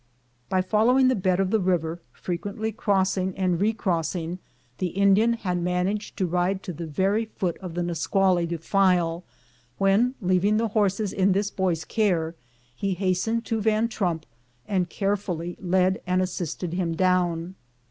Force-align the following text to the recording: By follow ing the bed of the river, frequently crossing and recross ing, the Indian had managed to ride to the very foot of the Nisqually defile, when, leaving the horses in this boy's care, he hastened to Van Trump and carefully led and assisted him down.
By 0.49 0.63
follow 0.63 0.97
ing 0.97 1.09
the 1.09 1.15
bed 1.15 1.39
of 1.39 1.51
the 1.51 1.59
river, 1.59 2.01
frequently 2.11 2.71
crossing 2.71 3.37
and 3.37 3.61
recross 3.61 4.15
ing, 4.15 4.39
the 4.79 4.87
Indian 4.87 5.33
had 5.33 5.61
managed 5.61 6.17
to 6.17 6.25
ride 6.25 6.63
to 6.63 6.73
the 6.73 6.87
very 6.87 7.25
foot 7.25 7.55
of 7.59 7.75
the 7.75 7.83
Nisqually 7.83 8.47
defile, 8.47 9.23
when, 9.77 10.15
leaving 10.19 10.57
the 10.57 10.69
horses 10.69 11.13
in 11.13 11.33
this 11.33 11.51
boy's 11.51 11.85
care, 11.85 12.33
he 12.75 12.95
hastened 12.95 13.45
to 13.45 13.61
Van 13.61 13.87
Trump 13.87 14.25
and 14.67 14.89
carefully 14.89 15.55
led 15.61 16.01
and 16.07 16.19
assisted 16.19 16.73
him 16.73 16.95
down. 16.95 17.53